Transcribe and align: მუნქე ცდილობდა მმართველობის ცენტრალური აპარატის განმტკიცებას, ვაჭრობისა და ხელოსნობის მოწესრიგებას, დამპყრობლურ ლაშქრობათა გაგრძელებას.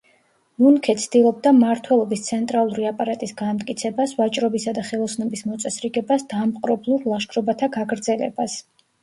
მუნქე 0.61 0.93
ცდილობდა 1.01 1.51
მმართველობის 1.57 2.23
ცენტრალური 2.29 2.87
აპარატის 2.91 3.35
განმტკიცებას, 3.41 4.15
ვაჭრობისა 4.23 4.75
და 4.79 4.85
ხელოსნობის 4.89 5.45
მოწესრიგებას, 5.51 6.27
დამპყრობლურ 6.35 7.07
ლაშქრობათა 7.15 7.73
გაგრძელებას. 7.79 8.59